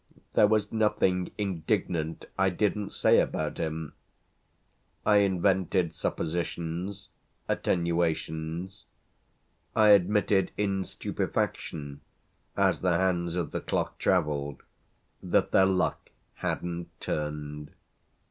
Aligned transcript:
There 0.33 0.47
was 0.47 0.71
nothing 0.71 1.29
indignant 1.37 2.25
I 2.35 2.49
didn't 2.49 2.91
say 2.91 3.19
about 3.19 3.59
him; 3.59 3.93
I 5.05 5.17
invented 5.17 5.93
suppositions, 5.93 7.09
attenuations; 7.47 8.85
I 9.75 9.89
admitted 9.89 10.49
in 10.57 10.85
stupefaction, 10.85 12.01
as 12.57 12.79
the 12.81 12.97
hands 12.97 13.35
of 13.35 13.51
the 13.51 13.61
clock 13.61 13.99
travelled, 13.99 14.63
that 15.21 15.51
their 15.51 15.67
luck 15.67 16.09
hadn't 16.33 16.89
turned. 16.99 17.69